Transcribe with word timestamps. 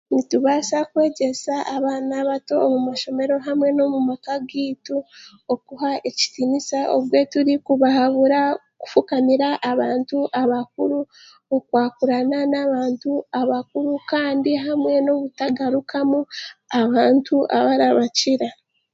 Nitubaasa 0.13 0.77
kwegyesa 0.89 1.55
abaana 1.75 2.15
bato 2.29 2.53
omu 2.65 2.77
mashomero 2.87 3.35
hamwe 3.47 3.67
n'omumaka 3.73 4.33
g'eitu 4.49 4.97
okuha 5.53 5.91
ekitiniisa 6.09 6.79
obwe 6.95 7.19
turikubahabura 7.31 8.41
kufukamira 8.81 9.49
abantu 9.71 10.17
abakuru, 10.41 10.99
okwakurana 11.55 12.39
n'abantu 12.51 13.11
bakuru 13.51 13.91
kandi 14.11 14.51
hamwe 14.65 14.93
n'obutagarukamu 15.01 16.19
abantu 16.81 17.35
abarabakira. 17.57 18.49